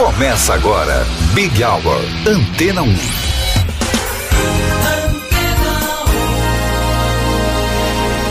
Começa 0.00 0.54
agora, 0.54 1.06
Big 1.34 1.62
Hour, 1.62 2.00
Antena 2.26 2.80
1. 2.80 2.96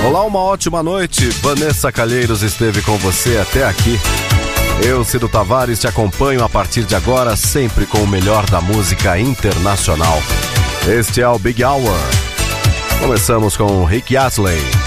Olá, 0.08 0.24
uma 0.24 0.40
ótima 0.40 0.82
noite. 0.82 1.30
Vanessa 1.44 1.92
Calheiros 1.92 2.42
esteve 2.42 2.82
com 2.82 2.98
você 2.98 3.38
até 3.38 3.68
aqui. 3.68 4.00
Eu, 4.84 5.04
Cido 5.04 5.30
Tavares, 5.30 5.80
te 5.80 5.88
acompanho 5.88 6.44
a 6.44 6.50
partir 6.50 6.86
de 6.86 6.96
agora, 6.96 7.36
sempre 7.36 7.86
com 7.86 8.00
o 8.00 8.08
melhor 8.08 8.50
da 8.50 8.60
música 8.60 9.20
internacional. 9.20 10.18
Este 10.88 11.22
é 11.22 11.30
o 11.30 11.38
Big 11.38 11.64
Hour. 11.64 12.00
Começamos 13.00 13.56
com 13.56 13.86
Rick 13.86 14.18
Astley. 14.18 14.79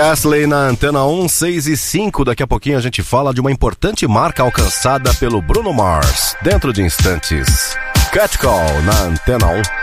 Astley 0.00 0.46
na 0.46 0.68
Antena 0.68 1.04
1, 1.04 1.28
6 1.28 1.66
e 1.66 1.76
5. 1.76 2.24
Daqui 2.24 2.42
a 2.42 2.46
pouquinho 2.46 2.78
a 2.78 2.80
gente 2.80 3.02
fala 3.02 3.34
de 3.34 3.40
uma 3.40 3.52
importante 3.52 4.06
marca 4.06 4.42
alcançada 4.42 5.12
pelo 5.14 5.42
Bruno 5.42 5.72
Mars. 5.72 6.34
Dentro 6.42 6.72
de 6.72 6.82
instantes. 6.82 7.76
Catcall 8.10 8.82
na 8.82 9.02
Antena 9.02 9.46
1. 9.46 9.79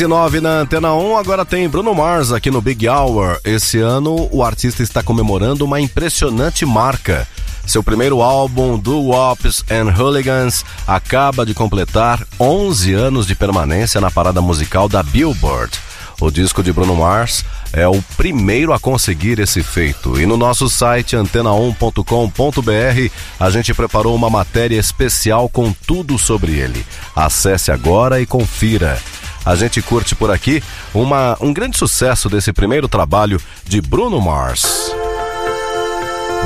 6 0.00 0.06
e 0.06 0.06
9 0.06 0.40
na 0.40 0.60
Antena 0.60 0.94
1, 0.94 1.18
agora 1.18 1.44
tem 1.44 1.68
Bruno 1.68 1.94
Mars 1.94 2.32
aqui 2.32 2.50
no 2.50 2.62
Big 2.62 2.88
Hour. 2.88 3.38
Esse 3.44 3.78
ano 3.80 4.30
o 4.32 4.42
artista 4.42 4.82
está 4.82 5.02
comemorando 5.02 5.62
uma 5.62 5.78
impressionante 5.78 6.64
marca. 6.64 7.28
Seu 7.66 7.82
primeiro 7.82 8.22
álbum, 8.22 8.78
Do 8.78 8.98
Wops 8.98 9.62
and 9.70 9.94
Hooligans, 9.94 10.64
acaba 10.86 11.44
de 11.44 11.52
completar 11.52 12.26
11 12.38 12.94
anos 12.94 13.26
de 13.26 13.34
permanência 13.34 14.00
na 14.00 14.10
parada 14.10 14.40
musical 14.40 14.88
da 14.88 15.02
Billboard. 15.02 15.78
O 16.18 16.30
disco 16.30 16.62
de 16.62 16.72
Bruno 16.72 16.96
Mars 16.96 17.44
é 17.70 17.86
o 17.86 18.00
primeiro 18.16 18.72
a 18.72 18.80
conseguir 18.80 19.38
esse 19.38 19.62
feito. 19.62 20.18
E 20.18 20.24
no 20.24 20.38
nosso 20.38 20.70
site 20.70 21.14
antena1.com.br 21.14 23.12
a 23.38 23.50
gente 23.50 23.74
preparou 23.74 24.14
uma 24.16 24.30
matéria 24.30 24.78
especial 24.78 25.46
com 25.50 25.74
tudo 25.86 26.18
sobre 26.18 26.52
ele. 26.52 26.86
Acesse 27.14 27.70
agora 27.70 28.18
e 28.18 28.24
confira. 28.24 28.98
A 29.44 29.54
gente 29.54 29.80
curte 29.80 30.14
por 30.14 30.30
aqui 30.30 30.62
uma, 30.94 31.36
um 31.40 31.52
grande 31.52 31.78
sucesso 31.78 32.28
desse 32.28 32.52
primeiro 32.52 32.88
trabalho 32.88 33.40
de 33.64 33.80
Bruno 33.80 34.20
Mars. 34.20 34.92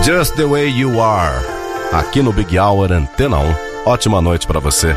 Just 0.02 0.34
the 0.34 0.44
Way 0.44 0.68
You 0.70 1.02
Are, 1.02 1.44
aqui 1.92 2.22
no 2.22 2.32
Big 2.32 2.58
Hour 2.58 2.92
Antena 2.92 3.38
1. 3.38 3.54
Ótima 3.86 4.20
noite 4.20 4.46
para 4.46 4.60
você. 4.60 4.96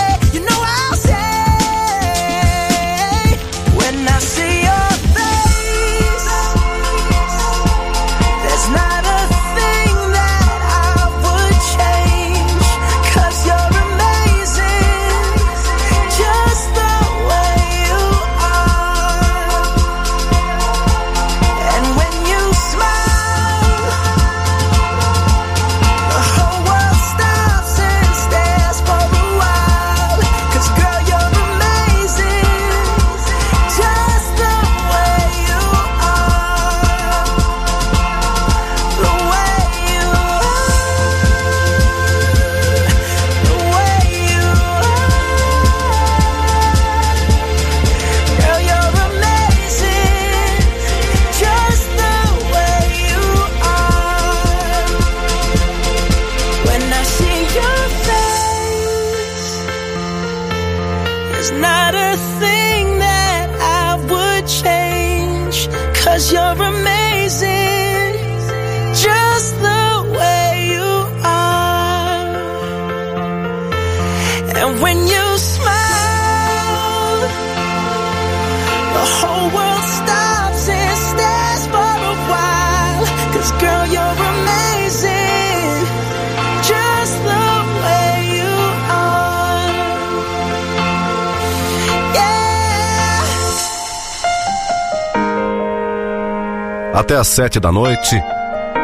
Até 96.93 97.15
às 97.15 97.27
sete 97.27 97.57
da 97.57 97.71
noite, 97.71 98.21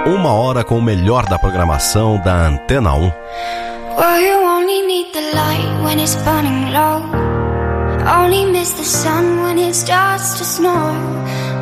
uma 0.05 0.31
hora 0.31 0.63
com 0.63 0.77
o 0.77 0.81
melhor 0.81 1.25
da 1.25 1.37
programação 1.37 2.17
da 2.23 2.47
Antena 2.47 2.93
1. 2.93 2.99
Well, 3.97 4.21
you 4.21 4.39
only 4.45 4.81
need 4.87 5.11
the 5.11 5.35
light 5.35 5.83
when 5.83 5.99
it's 5.99 6.15
burning 6.23 6.71
low. 6.71 7.03
Only 8.07 8.45
miss 8.45 8.71
the 8.71 8.85
sun 8.85 9.43
when 9.43 9.59
it 9.59 9.75
starts 9.75 10.35
to 10.37 10.45
snow. 10.45 10.95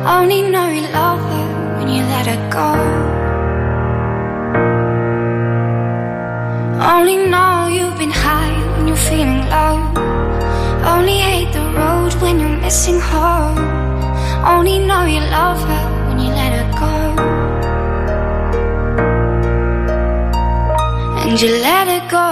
Only 0.06 0.42
know 0.42 0.70
you 0.70 0.82
love 0.92 1.20
her 1.20 1.78
when 1.78 1.88
you 1.88 2.04
let 2.04 2.26
her 2.28 2.38
go. 2.48 2.76
Only 6.80 7.28
know 7.28 7.66
you've 7.66 7.98
been 7.98 8.12
high 8.12 8.54
when 8.76 8.86
you're 8.86 8.96
feeling 8.96 9.42
low. 9.50 9.82
Only 10.94 11.18
hate 11.18 11.52
the 11.52 11.64
road 11.74 12.14
when 12.22 12.38
you're 12.38 12.60
missing 12.60 13.00
home. 13.00 13.58
Only 14.46 14.78
know 14.78 15.06
you 15.06 15.20
love 15.20 15.60
her 15.64 15.95
And 21.22 21.40
you 21.40 21.50
let 21.68 21.88
her 21.88 22.08
go. 22.08 22.26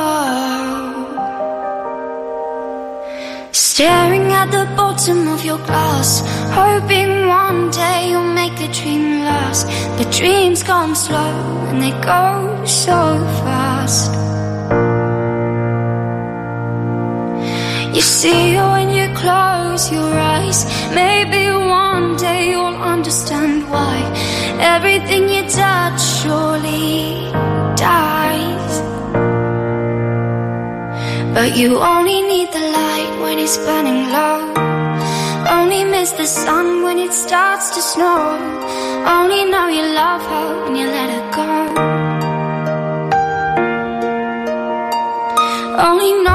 Staring 3.53 4.33
at 4.33 4.51
the 4.51 4.67
bottom 4.77 5.29
of 5.29 5.45
your 5.45 5.59
glass, 5.59 6.23
hoping 6.53 7.27
one 7.27 7.71
day 7.71 8.11
you'll 8.11 8.33
make 8.33 8.57
the 8.57 8.69
dream 8.69 9.25
last. 9.25 9.67
But 9.97 10.13
dreams 10.13 10.63
come 10.63 10.95
slow 10.95 11.67
and 11.69 11.83
they 11.83 11.93
go 12.01 12.65
so 12.65 13.19
fast. 13.43 14.34
You 17.95 18.01
see 18.01 18.57
when 18.57 18.91
you 18.91 19.07
close 19.15 19.93
your 19.93 20.13
eyes. 20.19 20.67
Maybe 20.93 21.47
one 21.55 22.17
day 22.17 22.51
you'll 22.51 22.83
understand 22.95 23.71
why 23.71 23.97
everything 24.59 25.29
you 25.29 25.43
touch 25.49 26.01
surely 26.21 27.31
dies. 27.77 28.75
But 31.37 31.57
you 31.57 31.79
only 31.79 32.21
need 32.23 32.49
the 32.53 32.65
light 32.79 33.13
when 33.23 33.39
it's 33.39 33.57
burning 33.59 34.11
low. 34.11 34.43
Only 35.49 35.85
miss 35.85 36.11
the 36.13 36.27
sun 36.27 36.83
when 36.83 36.99
it 36.99 37.13
starts 37.13 37.71
to 37.77 37.81
snow. 37.81 38.23
Only 39.07 39.45
know 39.45 39.69
you 39.69 39.85
love 39.95 40.23
her 40.33 40.65
when 40.65 40.75
you 40.75 40.87
let 40.89 41.09
her 41.15 41.27
go. 41.39 41.51
Only 45.89 46.13
know 46.25 46.34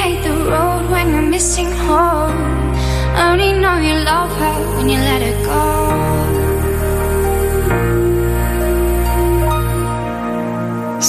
hate 0.00 0.22
the 0.28 0.36
road 0.52 0.84
when 0.90 1.06
you're 1.12 1.30
missing 1.36 1.70
home. 1.86 2.38
Only 3.26 3.52
know 3.62 3.76
you 3.88 3.96
love 4.12 4.32
her 4.42 4.56
when 4.76 4.86
you 4.92 5.00
let 5.10 5.20
her 5.28 5.36
go. 5.50 5.64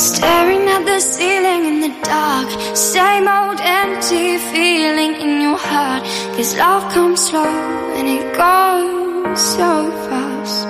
Staring 0.08 0.65
at 0.75 0.84
the 0.92 1.00
ceiling 1.00 1.63
in 1.72 1.77
the 1.86 1.94
dark. 2.13 2.50
Same 2.94 3.27
old 3.38 3.60
empty 3.82 4.38
feeling 4.51 5.13
in 5.25 5.32
your 5.46 5.60
heart. 5.70 6.04
Cause 6.36 6.51
love 6.63 6.84
comes 6.94 7.20
slow 7.27 7.56
and 7.98 8.08
it 8.18 8.25
goes 8.44 9.39
so 9.58 9.70
fast. 10.08 10.68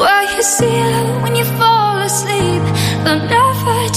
Well, 0.00 0.24
you 0.34 0.42
see 0.56 0.76
her 0.90 1.06
when 1.22 1.34
you 1.40 1.46
fall 1.60 1.98
asleep, 2.08 2.64
but 3.04 3.18
never 3.32 3.47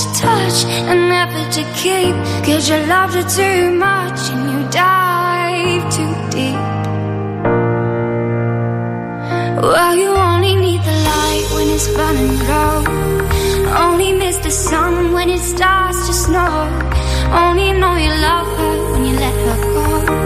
to 0.01 0.13
touch 0.19 0.65
and 0.65 1.09
never 1.09 1.41
to 1.57 1.63
keep. 1.81 2.15
Cause 2.45 2.69
you 2.69 2.77
loved 2.87 3.13
her 3.13 3.27
too 3.39 3.71
much 3.71 4.19
and 4.31 4.43
you 4.51 4.59
dive 4.71 5.83
too 5.95 6.13
deep. 6.35 6.61
Well, 9.61 9.95
you 9.95 10.09
only 10.09 10.55
need 10.55 10.81
the 10.81 10.97
light 11.09 11.47
when 11.53 11.67
it's 11.69 11.87
burning 11.95 12.37
low. 12.49 12.83
Only 13.85 14.13
miss 14.13 14.37
the 14.37 14.51
sun 14.51 15.13
when 15.13 15.29
it 15.29 15.39
starts 15.39 16.07
to 16.07 16.13
snow. 16.13 16.53
Only 17.31 17.71
know 17.73 17.95
you 17.95 18.13
love 18.29 18.47
her 18.57 18.91
when 18.91 19.05
you 19.05 19.15
let 19.15 19.35
her 19.45 19.57
go. 19.73 20.20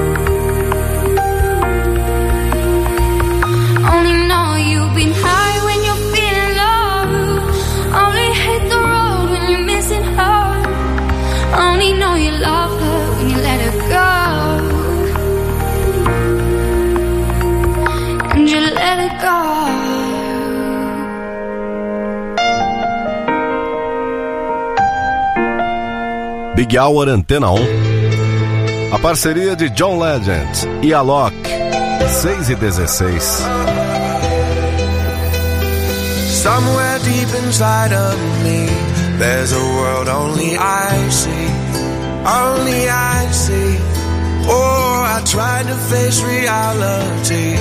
Big 26.66 26.80
Hour 26.80 27.10
Antena 27.10 27.52
1. 27.52 27.62
A 28.92 28.98
parceria 28.98 29.56
de 29.56 29.70
John 29.70 30.00
Legend 30.00 30.68
e 30.82 30.94
Alok. 30.94 31.32
6 32.10 32.50
e 32.50 32.56
16. 32.56 33.22
Somewhere 36.28 37.00
deep 37.04 37.30
inside 37.46 37.94
of 37.94 38.18
me, 38.44 38.66
there's 39.20 39.54
a 39.54 39.60
world 39.60 40.08
only 40.08 40.58
I 40.58 41.10
see, 41.12 41.48
only 42.26 42.90
I 42.90 43.28
see. 43.32 43.78
Oh, 44.48 45.04
I 45.06 45.22
tried 45.24 45.68
to 45.68 45.76
face 45.76 46.20
reality, 46.24 47.58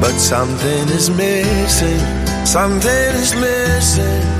but 0.00 0.14
something 0.20 0.88
is 0.90 1.10
missing, 1.10 2.46
something 2.46 3.14
is 3.16 3.34
missing. 3.34 4.39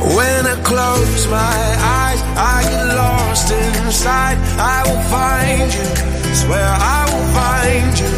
When 0.00 0.46
I 0.46 0.56
close 0.62 1.26
my 1.26 1.58
eyes, 2.00 2.20
I 2.36 2.62
get 2.70 2.86
lost 2.96 3.50
inside. 3.50 4.38
I 4.56 4.78
will 4.86 5.04
find 5.10 5.68
you, 5.74 5.86
swear 6.34 6.70
I 6.96 7.00
will 7.10 7.28
find 7.38 7.92
you. 7.98 8.12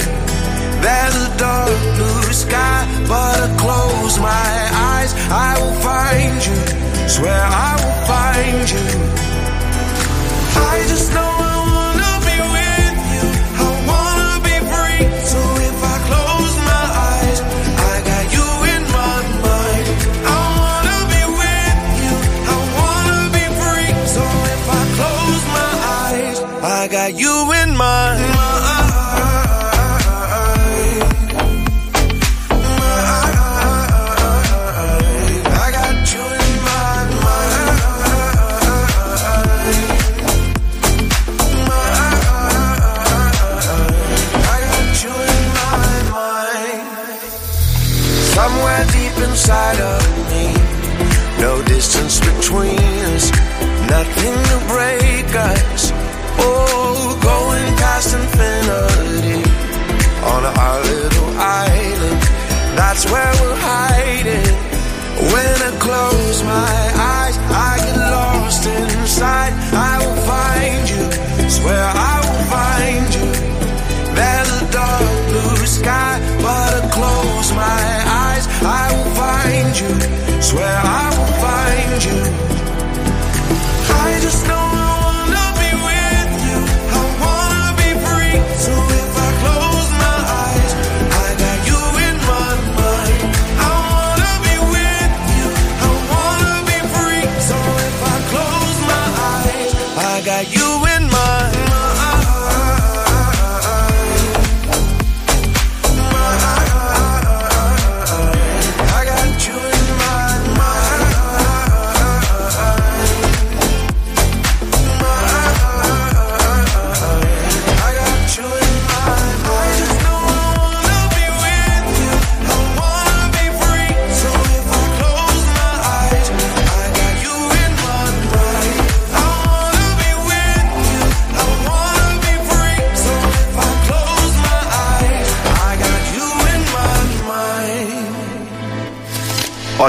There's 0.85 1.17
a 1.17 1.37
dark 1.39 1.81
blue 1.97 2.33
sky, 2.33 2.87
but 3.09 3.37
I 3.47 3.51
close 3.59 4.19
my 4.19 4.57
eyes. 4.93 5.13
I 5.31 5.59
will 5.61 5.79
find 5.81 6.37
you, 6.47 7.09
swear 7.09 7.41
I 7.41 7.70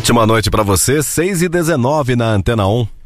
Ótima 0.01 0.25
noite 0.25 0.49
pra 0.49 0.63
você, 0.63 1.03
6 1.03 1.43
e 1.43 1.47
19 1.47 2.15
na 2.15 2.25
Antena 2.25 2.65
1. 2.65 3.00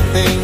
anything. 0.00 0.39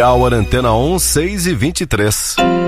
Big 0.00 0.02
Hour 0.02 0.32
Antena 0.32 0.72
1, 0.72 0.98
6 0.98 1.46
e 1.46 1.54
23. 1.54 2.59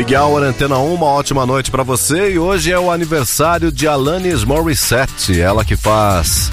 Big 0.00 0.16
Hour 0.16 0.42
Antena 0.42 0.78
1, 0.78 0.94
uma 0.94 1.08
ótima 1.08 1.44
noite 1.44 1.70
para 1.70 1.82
você 1.82 2.30
e 2.30 2.38
hoje 2.38 2.72
é 2.72 2.78
o 2.78 2.90
aniversário 2.90 3.70
de 3.70 3.86
Alanis 3.86 4.44
Morissette, 4.44 5.38
ela 5.38 5.62
que 5.62 5.76
faz 5.76 6.50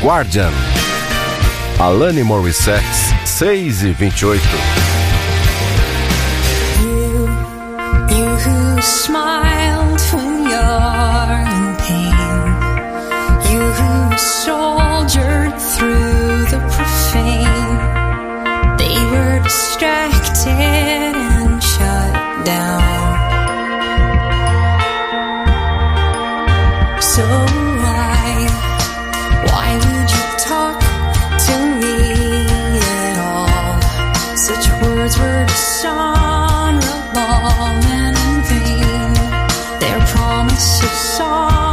Guardian. 0.00 0.52
Alane 1.80 2.22
Morissette, 2.22 2.86
6 3.24 3.82
e 3.82 3.92
28. 3.94 4.95
Smiled 8.82 10.00
when 10.12 10.32
you're 10.50 11.40
in 11.56 11.66
pain. 11.84 12.46
You 13.50 13.62
who 13.78 14.18
soldiered 14.18 15.54
through 15.72 16.44
the 16.52 16.60
profane. 16.74 17.76
They 18.80 18.98
were 19.12 19.38
distracted 19.42 21.14
and 21.32 21.62
shut 21.62 22.44
down. 22.44 22.82
So 27.00 27.22
why, 27.24 28.48
why 29.46 29.68
would 29.84 30.16
It's 40.58 40.80
a 40.80 40.88
song. 40.88 41.65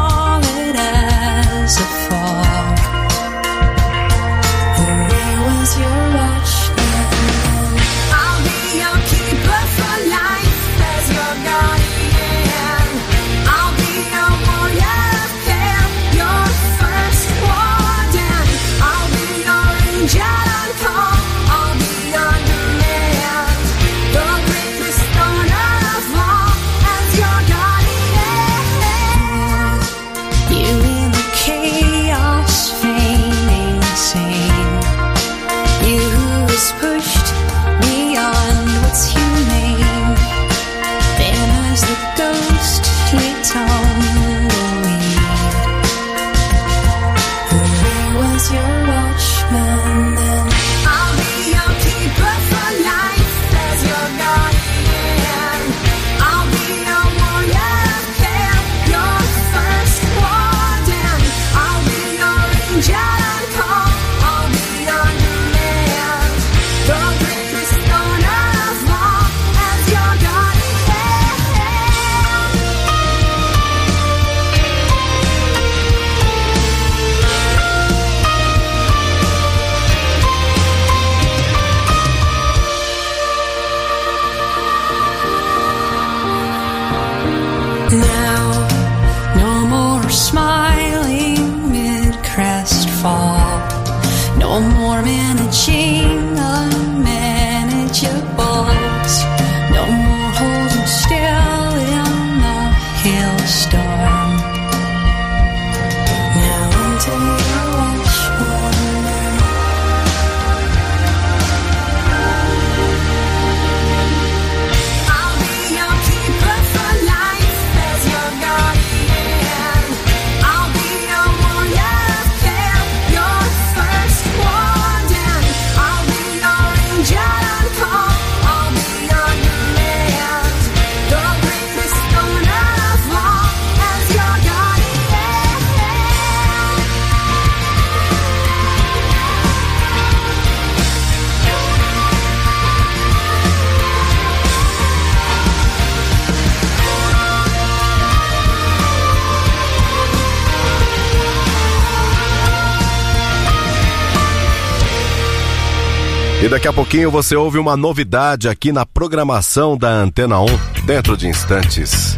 E 156.44 156.50
daqui 156.50 156.68
a 156.68 156.74
pouquinho 156.74 157.10
você 157.10 157.38
ouve 157.38 157.58
uma 157.58 157.78
novidade 157.78 158.50
aqui 158.50 158.74
na 158.74 158.86
programação 158.86 159.78
da 159.78 159.88
Antena 159.88 160.42
1, 160.42 160.46
dentro 160.86 161.16
de 161.16 161.26
instantes. 161.26 162.18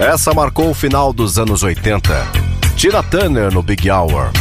Essa 0.00 0.34
marcou 0.34 0.70
o 0.70 0.74
final 0.74 1.12
dos 1.12 1.38
anos 1.38 1.62
80. 1.62 2.02
Tina 2.74 3.00
Turner 3.00 3.54
no 3.54 3.62
Big 3.62 3.88
Hour. 3.88 4.32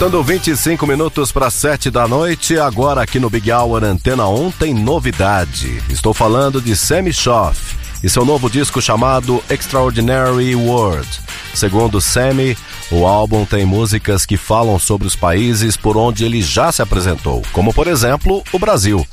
Faltando 0.00 0.24
25 0.24 0.86
minutos 0.86 1.30
para 1.30 1.50
7 1.50 1.90
da 1.90 2.08
noite, 2.08 2.58
agora 2.58 3.02
aqui 3.02 3.20
no 3.20 3.28
Big 3.28 3.52
Hour 3.52 3.84
Antena 3.84 4.26
1 4.26 4.52
tem 4.52 4.72
novidade. 4.72 5.82
Estou 5.90 6.14
falando 6.14 6.58
de 6.58 6.74
Sammy 6.74 7.12
Schoff 7.12 7.76
e 8.02 8.08
seu 8.08 8.24
novo 8.24 8.48
disco 8.48 8.80
chamado 8.80 9.44
Extraordinary 9.50 10.54
World. 10.54 11.06
Segundo 11.52 12.00
Sammy, 12.00 12.56
o 12.90 13.06
álbum 13.06 13.44
tem 13.44 13.66
músicas 13.66 14.24
que 14.24 14.38
falam 14.38 14.78
sobre 14.78 15.06
os 15.06 15.14
países 15.14 15.76
por 15.76 15.98
onde 15.98 16.24
ele 16.24 16.40
já 16.40 16.72
se 16.72 16.80
apresentou, 16.80 17.42
como 17.52 17.74
por 17.74 17.86
exemplo 17.86 18.42
o 18.54 18.58
Brasil. 18.58 19.06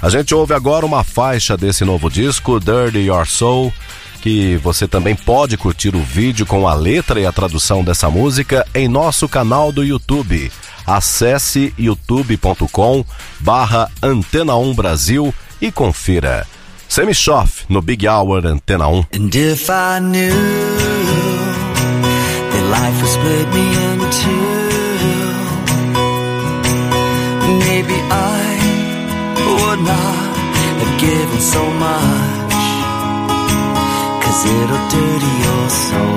A 0.00 0.08
gente 0.08 0.32
ouve 0.32 0.54
agora 0.54 0.86
uma 0.86 1.02
faixa 1.02 1.56
desse 1.56 1.84
novo 1.84 2.08
disco, 2.08 2.60
Dirty 2.60 3.00
Your 3.00 3.26
Soul, 3.26 3.72
que 4.20 4.56
você 4.58 4.86
também 4.86 5.16
pode 5.16 5.56
curtir 5.56 5.96
o 5.96 6.02
vídeo 6.02 6.46
com 6.46 6.68
a 6.68 6.74
letra 6.74 7.18
e 7.18 7.26
a 7.26 7.32
tradução 7.32 7.82
dessa 7.82 8.10
música 8.10 8.66
em 8.74 8.86
nosso 8.86 9.28
canal 9.28 9.72
do 9.72 9.82
YouTube. 9.82 10.52
Acesse 10.86 11.74
youtube.com 11.78 13.04
barra 13.40 13.90
Antena 14.02 14.56
1 14.56 14.74
Brasil 14.74 15.34
e 15.60 15.72
confira. 15.72 16.46
Semi-Shoff 16.88 17.64
no 17.68 17.80
Big 17.80 18.06
Hour 18.08 18.46
Antena 18.46 18.88
1. 18.88 19.06
And 19.14 19.34
if 19.34 19.70
I 19.70 20.00
knew 20.00 20.30
that 22.50 22.64
life 22.68 23.00
would 23.00 23.10
split 23.10 23.48
me 23.54 23.74
in 23.74 24.00
two, 24.10 24.60
maybe 27.60 27.94
I 28.10 28.58
would 29.46 29.80
not 29.80 30.36
have 30.56 31.00
given 31.00 31.40
so 31.40 31.64
much. 31.78 32.29
Little 34.42 34.88
dirty 34.88 35.34
old 35.52 35.70
soul 35.70 36.09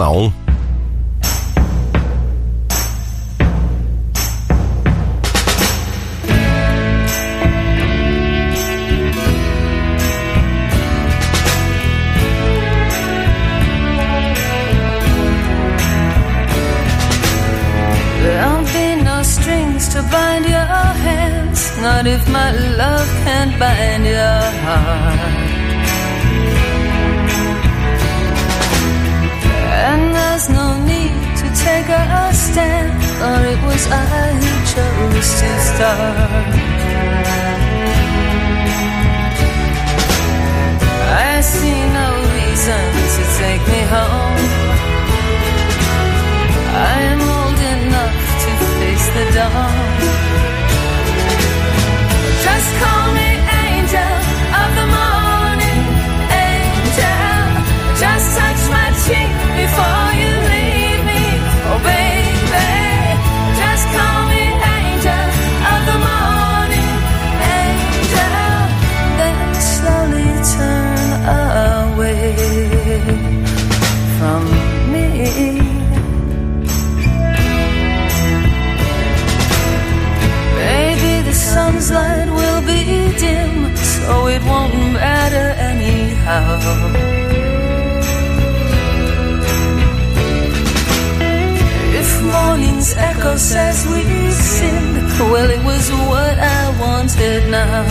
Um. 0.00 0.32
hands, 20.96 21.76
not 21.82 22.06
if 22.06 22.26
my 22.30 22.52
love 22.52 23.08
can't 23.24 23.58
bind 23.58 24.04
your 24.06 24.40
heart. 24.64 25.69
take 31.64 31.88
a 31.88 32.32
stand, 32.32 32.92
or 33.26 33.38
it 33.52 33.60
was 33.68 33.84
I 33.90 34.04
who 34.40 34.52
chose 34.72 35.30
to 35.40 35.50
start. 35.68 36.52
I 41.28 41.40
see 41.40 41.80
no 42.00 42.08
reason 42.38 42.84
to 43.14 43.22
take 43.40 43.64
me 43.72 43.80
home. 43.94 44.42
I 46.92 46.96
am 47.12 47.20
old 47.36 47.60
enough 47.76 48.16
to 48.42 48.50
face 48.78 49.06
the 49.16 49.24
dawn. 49.36 49.88
Just 52.44 52.70
come. 52.80 53.09
If 92.00 92.10
morning's 92.22 92.94
echo 92.96 93.36
says 93.36 93.86
we 93.92 94.02
sinned. 94.30 94.96
Well, 95.32 95.50
it 95.50 95.62
was 95.64 95.90
what 96.10 96.36
I 96.38 96.62
wanted 96.80 97.50
now. 97.50 97.84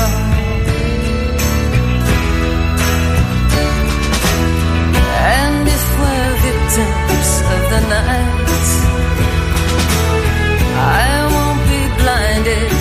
And 5.42 5.68
if 5.78 5.86
we're 6.00 6.34
victims 6.48 7.32
of 7.56 7.62
the 7.74 7.82
night, 7.96 8.60
I 11.02 11.10
won't 11.34 11.62
be 11.72 11.82
blinded. 12.02 12.79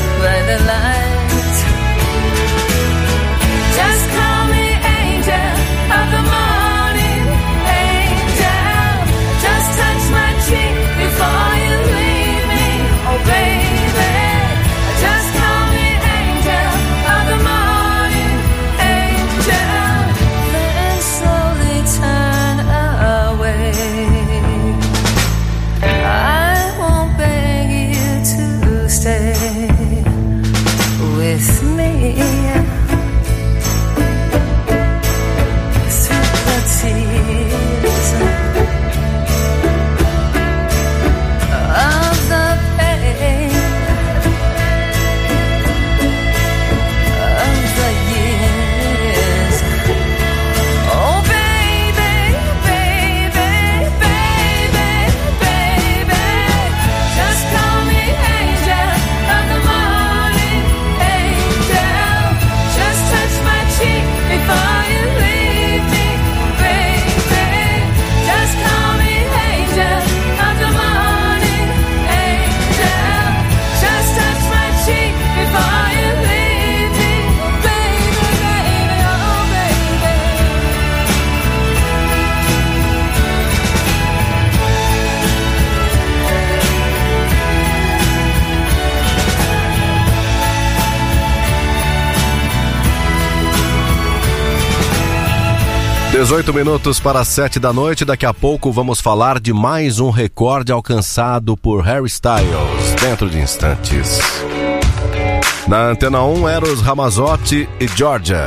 18 96.38 96.54
minutos 96.54 97.00
para 97.00 97.24
7 97.24 97.58
da 97.58 97.72
noite. 97.72 98.04
Daqui 98.04 98.24
a 98.24 98.32
pouco 98.32 98.70
vamos 98.70 99.00
falar 99.00 99.40
de 99.40 99.52
mais 99.52 99.98
um 99.98 100.08
recorde 100.08 100.70
alcançado 100.70 101.56
por 101.56 101.80
Harry 101.82 102.06
Styles 102.06 102.94
dentro 103.00 103.28
de 103.28 103.40
instantes. 103.40 104.20
Na 105.66 105.88
Antena 105.88 106.22
1, 106.22 106.48
Eros 106.48 106.80
Ramazotti 106.80 107.68
e 107.80 107.88
Georgia. 107.88 108.46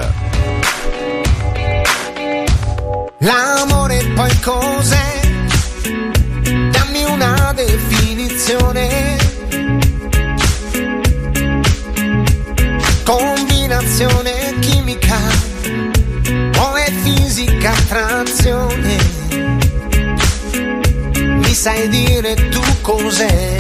L'amore 3.20 4.02
poi 4.16 4.36
cos'è? 4.38 5.22
Dammi 6.72 7.04
una 7.04 7.52
definizione. 7.52 9.21
fisica 17.42 17.72
attrazione. 17.72 18.98
Mi 21.14 21.54
sai 21.54 21.88
dire 21.89 22.36
tu 22.50 22.62
cos'è? 22.82 23.58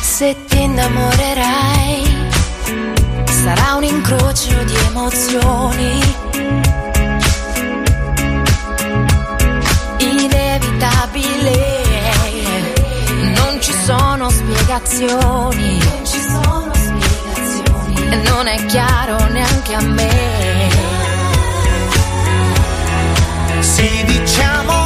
Se 0.00 0.36
ti 0.46 0.62
innamorerai, 0.62 2.02
sarà 3.28 3.74
un 3.74 3.84
incrocio 3.84 4.62
di 4.64 4.76
emozioni. 4.88 6.00
Inevitabile, 9.98 11.82
non 13.34 13.60
ci 13.60 13.72
sono 13.72 14.30
spiegazioni 14.30 16.03
e 18.10 18.16
non 18.16 18.46
è 18.46 18.64
chiaro 18.66 19.16
neanche 19.28 19.74
a 19.74 19.80
me. 19.80 20.70
Se 23.60 24.04
diciamo 24.04 24.83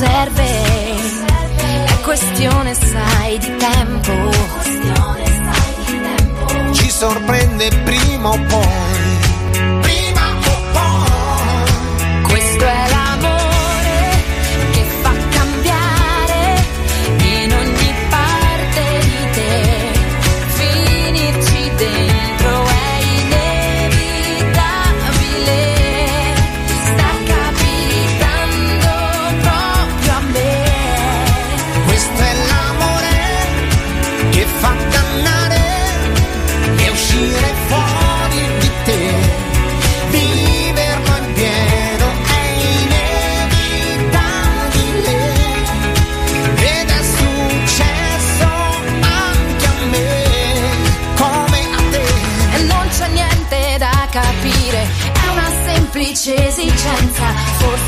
serve, 0.00 0.46
è 1.84 2.00
questione 2.02 2.74
sai 2.74 3.38
di 3.38 3.54
tempo. 3.56 4.12
Ci 6.72 6.90
sorprende 6.90 7.68
prima 7.84 8.30
o 8.30 8.38
poi 8.48 9.89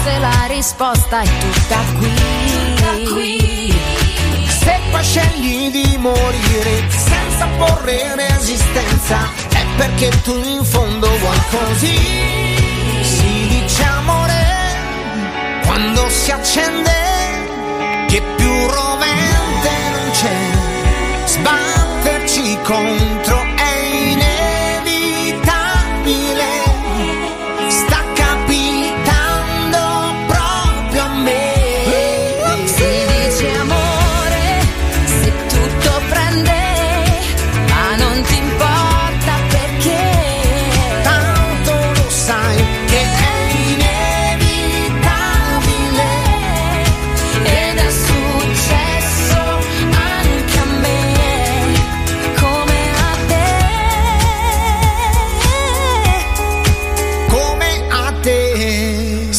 forse 0.02 0.18
la 0.18 0.44
risposta 0.48 1.20
è 1.20 1.28
tutta 1.38 1.78
qui. 1.94 3.72
Se 4.48 4.80
poi 4.90 5.04
scegli 5.04 5.70
di 5.70 5.96
morire 5.98 6.90
senza 6.90 7.46
porre 7.56 8.14
resistenza, 8.16 9.30
è 9.50 9.64
perché 9.76 10.10
tu 10.22 10.36
in 10.44 10.64
fondo 10.64 11.08
vuoi 11.18 11.40
così. 11.50 11.96
Si 13.02 13.46
dice 13.48 13.84
amore 13.84 14.44
quando 15.64 16.08
si 16.08 16.30
accende, 16.32 16.92
che 18.08 18.22
più 18.36 18.66
rovente 18.68 19.70
non 19.92 20.10
c'è. 20.10 20.36
Sbatterci 21.26 22.58
contro 22.62 23.21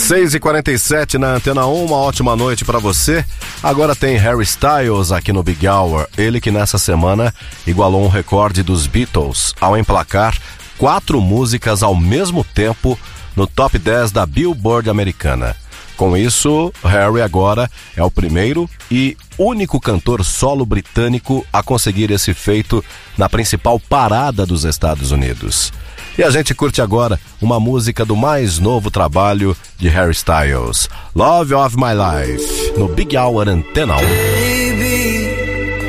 6h47 0.04 1.18
na 1.18 1.36
Antena 1.36 1.66
1, 1.66 1.86
uma 1.86 1.96
ótima 1.96 2.36
noite 2.36 2.66
para 2.66 2.78
você. 2.78 3.24
Agora 3.64 3.96
tem 3.96 4.18
Harry 4.18 4.44
Styles 4.44 5.14
aqui 5.14 5.32
no 5.32 5.42
Big 5.42 5.66
Hour. 5.66 6.06
Ele 6.18 6.42
que 6.42 6.52
nessa 6.52 6.78
semana 6.78 7.34
igualou 7.66 8.04
um 8.04 8.10
recorde 8.10 8.62
dos 8.64 8.86
Beatles 8.86 9.56
ao 9.62 9.78
emplacar 9.78 10.38
quatro 10.78 11.22
músicas 11.22 11.82
ao 11.82 11.96
mesmo 11.96 12.44
tempo 12.44 13.00
no 13.34 13.48
top 13.48 13.80
10 13.80 14.12
da 14.12 14.26
Billboard 14.26 14.90
americana. 14.90 15.56
Com 15.96 16.18
isso, 16.18 16.74
Harry 16.84 17.22
agora 17.22 17.72
é 17.96 18.04
o 18.04 18.12
primeiro 18.12 18.70
e 18.92 19.16
único 19.38 19.80
cantor 19.80 20.24
solo 20.24 20.66
britânico 20.66 21.46
a 21.52 21.62
conseguir 21.64 22.12
esse 22.12 22.34
feito 22.34 22.84
na 23.18 23.28
principal 23.30 23.80
parada 23.80 24.46
dos 24.46 24.64
Estados 24.64 25.12
Unidos. 25.12 25.74
E 26.18 26.24
a 26.24 26.30
gente 26.30 26.54
curte 26.54 26.82
agora 26.82 27.20
uma 27.42 27.60
música 27.60 28.06
do 28.06 28.16
mais 28.16 28.60
novo 28.60 28.92
trabalho 28.92 29.58
de 29.78 29.90
Harry 29.90 30.14
Styles, 30.14 30.88
Love 31.16 31.56
of 31.56 31.76
My 31.76 31.94
Life, 31.94 32.74
no 32.78 32.88
Big 32.88 33.18
Hour 33.18 33.50
Antena 33.50 33.96
1. 33.96 34.00
Baby, 34.00 35.34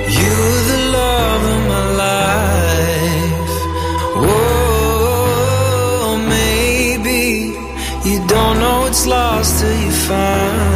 you're 0.08 0.64
the 0.64 0.78
love 0.92 1.44
of 1.44 1.60
my 1.68 1.96
life. 1.96 3.50
Whoa, 4.16 6.16
maybe 6.26 7.52
you 8.08 8.26
don't 8.26 8.58
know 8.58 8.86
it's 8.86 9.04
lost 9.06 9.60
till 9.60 9.74
you 9.78 9.90
find 9.90 10.73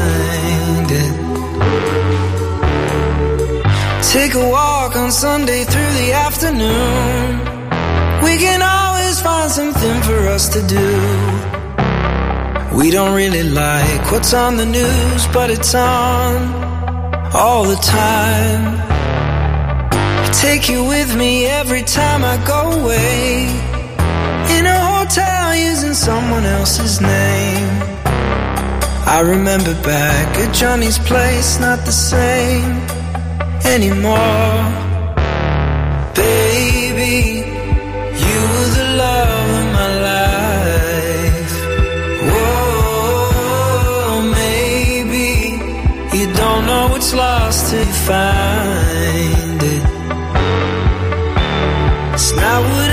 Take 4.03 4.35
a 4.35 4.49
walk 4.49 4.95
on 4.95 5.11
Sunday 5.11 5.65
through 5.65 5.93
the 6.01 6.13
afternoon. 6.13 7.39
We 8.23 8.39
can 8.39 8.63
always 8.63 9.21
find 9.21 9.51
something 9.51 10.03
for 10.03 10.29
us 10.29 10.49
to 10.51 10.63
do. 10.63 10.89
We 12.79 12.91
don't 12.91 13.15
really 13.15 13.43
like 13.43 14.13
what's 14.13 14.33
on 14.33 14.57
the 14.57 14.67
news, 14.67 15.27
but 15.33 15.51
it's 15.51 15.75
on 15.75 16.37
all 17.35 17.65
the 17.65 17.77
time. 17.77 18.79
I 19.91 20.31
take 20.33 20.69
you 20.69 20.85
with 20.85 21.17
me 21.17 21.47
every 21.47 21.83
time 21.83 22.25
I 22.25 22.37
go 22.47 22.81
away. 22.81 23.47
In 24.57 24.65
a 24.65 24.81
hotel 24.95 25.57
using 25.57 25.95
someone 25.95 26.45
else's 26.45 27.01
name. 27.01 27.83
I 29.07 29.23
remember 29.25 29.75
back 29.83 30.39
at 30.39 30.55
Johnny's 30.55 30.99
place, 31.01 31.59
not 31.59 31.85
the 31.85 31.93
same 31.93 32.99
anymore. 33.65 34.57
Baby, 36.15 37.17
you 38.25 38.39
were 38.53 38.71
the 38.79 38.87
love 39.03 39.49
of 39.59 39.67
my 39.79 39.89
life. 40.11 41.55
Whoa, 42.33 44.23
maybe 44.41 45.29
you 46.17 46.27
don't 46.35 46.63
know 46.67 46.85
what's 46.93 47.13
lost 47.15 47.71
till 47.71 47.87
you 47.87 47.99
find 48.11 49.63
it. 49.75 49.85
It's 52.15 52.33
not 52.33 52.61
what 52.73 52.88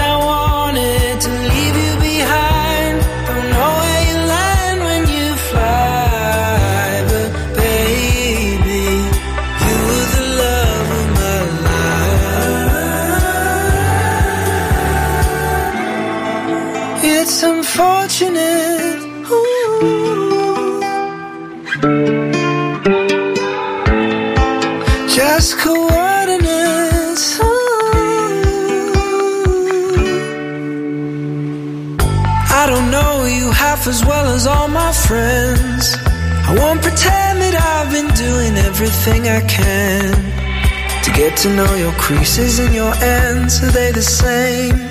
to 41.46 41.56
know 41.56 41.76
your 41.76 41.92
creases 41.94 42.58
and 42.58 42.74
your 42.74 42.94
ends. 42.96 43.62
Are 43.62 43.70
they 43.70 43.92
the 43.92 44.02
same? 44.02 44.85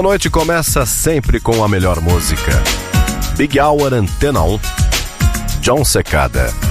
Sua 0.00 0.08
noite 0.08 0.30
começa 0.30 0.86
sempre 0.86 1.38
com 1.38 1.62
a 1.62 1.68
melhor 1.68 2.00
música. 2.00 2.52
Big 3.36 3.60
Hour 3.60 3.92
Antena 3.92 4.42
1. 4.42 4.58
John 5.60 5.84
Secada. 5.84 6.69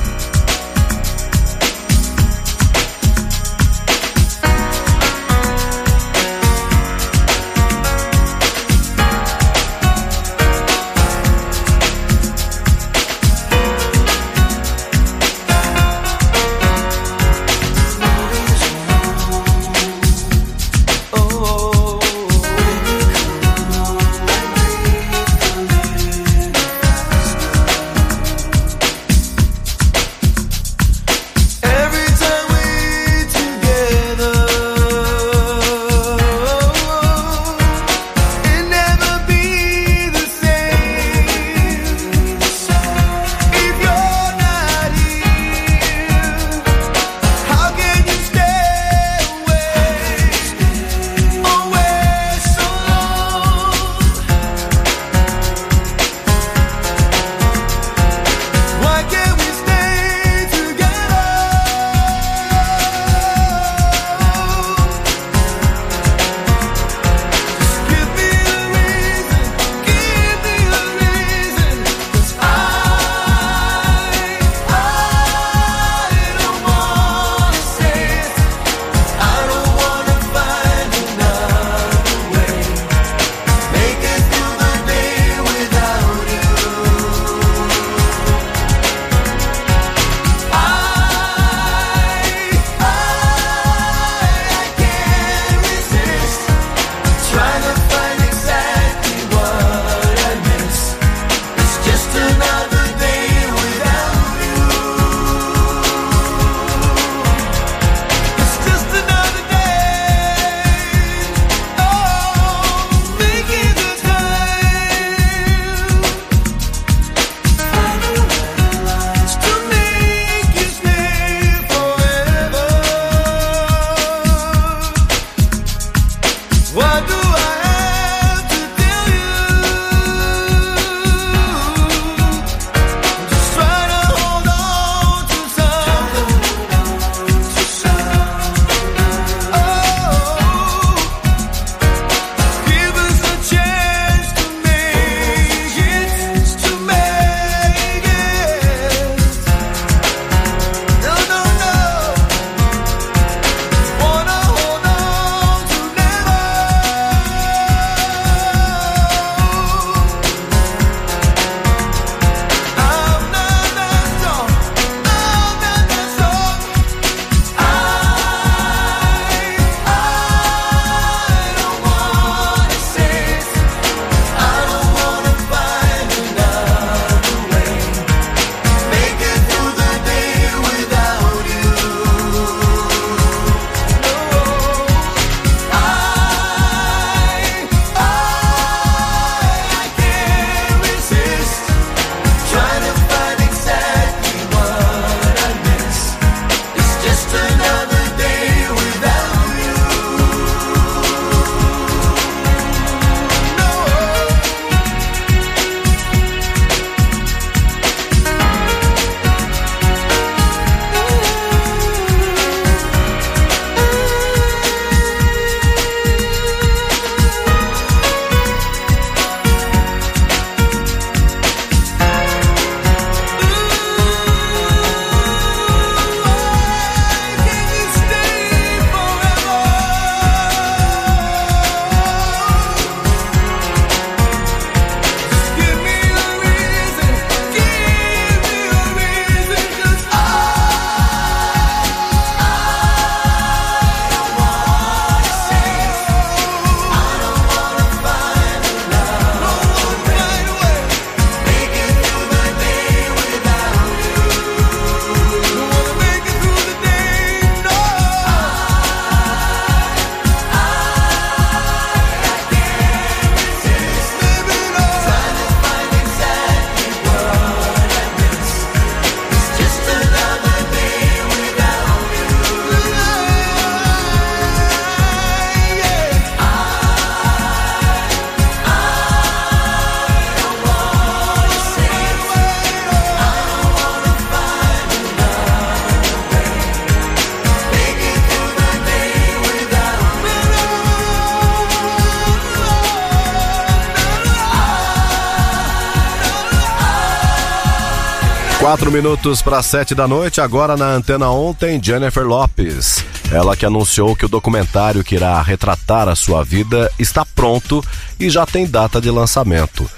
Minutos 298.91 299.41
para 299.41 299.61
sete 299.61 299.93
da 299.93 300.07
noite, 300.07 300.41
agora 300.41 300.75
na 300.75 300.87
Antena 300.87 301.29
ontem, 301.29 301.79
Jennifer 301.81 302.25
Lopes. 302.25 303.03
Ela 303.31 303.55
que 303.55 303.65
anunciou 303.65 304.15
que 304.15 304.25
o 304.25 304.29
documentário 304.29 305.03
que 305.03 305.15
irá 305.15 305.39
retratar 305.41 306.07
a 306.07 306.15
sua 306.15 306.43
vida 306.43 306.91
está 306.97 307.23
pronto 307.23 307.83
e 308.19 308.29
já 308.29 308.45
tem 308.45 308.65
data 308.65 308.99
de 308.99 309.11
lançamento. 309.11 309.89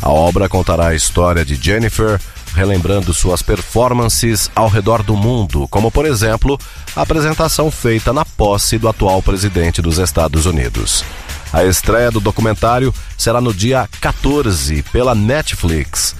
A 0.00 0.08
obra 0.08 0.48
contará 0.48 0.88
a 0.88 0.94
história 0.94 1.44
de 1.44 1.56
Jennifer, 1.56 2.18
relembrando 2.54 3.12
suas 3.12 3.42
performances 3.42 4.50
ao 4.54 4.68
redor 4.68 5.02
do 5.02 5.16
mundo, 5.16 5.68
como 5.68 5.90
por 5.90 6.06
exemplo 6.06 6.58
a 6.96 7.02
apresentação 7.02 7.70
feita 7.70 8.12
na 8.12 8.24
posse 8.24 8.78
do 8.78 8.88
atual 8.88 9.20
presidente 9.22 9.82
dos 9.82 9.98
Estados 9.98 10.46
Unidos. 10.46 11.04
A 11.52 11.64
estreia 11.64 12.10
do 12.10 12.20
documentário 12.20 12.92
será 13.16 13.40
no 13.40 13.54
dia 13.54 13.88
14 14.00 14.82
pela 14.92 15.14
Netflix. 15.14 16.14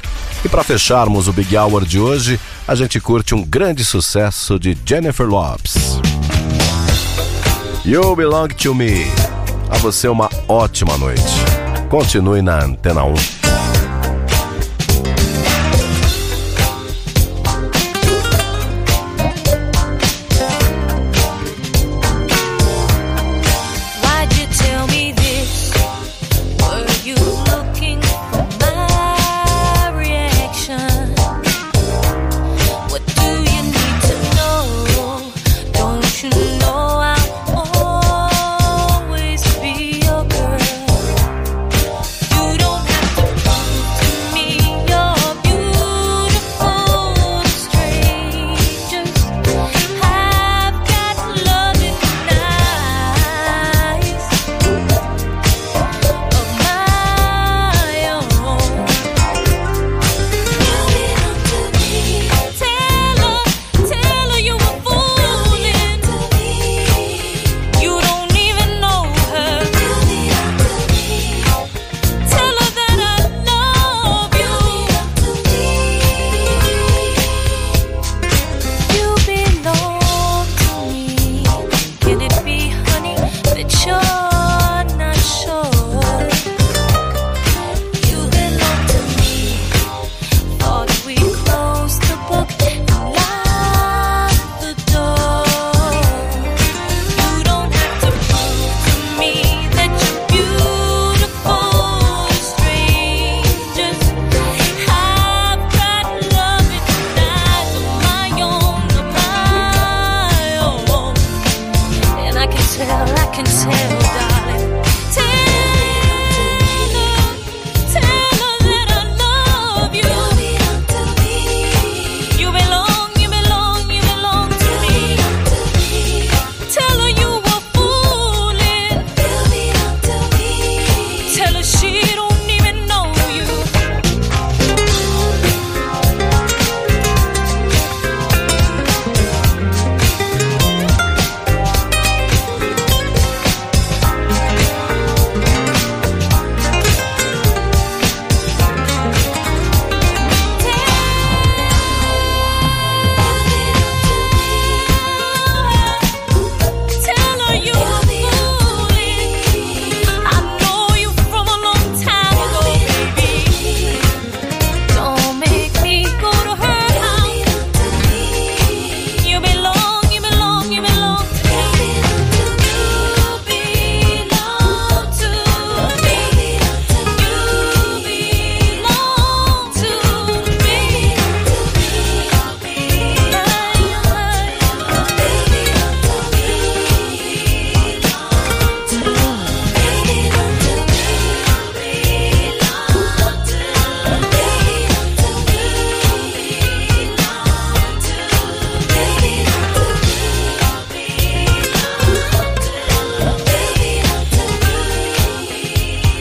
E 0.44 0.48
para 0.48 0.62
fecharmos 0.62 1.28
o 1.28 1.32
Big 1.32 1.56
Hour 1.56 1.84
de 1.84 1.98
hoje, 1.98 2.40
a 2.66 2.74
gente 2.74 3.00
curte 3.00 3.34
um 3.34 3.44
grande 3.44 3.84
sucesso 3.84 4.58
de 4.58 4.76
Jennifer 4.86 5.26
Lopes. 5.26 6.00
You 7.84 8.14
Belong 8.14 8.48
to 8.48 8.74
Me. 8.74 9.06
A 9.70 9.78
você 9.78 10.08
uma 10.08 10.30
ótima 10.46 10.96
noite. 10.96 11.22
Continue 11.88 12.42
na 12.42 12.64
Antena 12.64 13.04
1. 13.04 13.37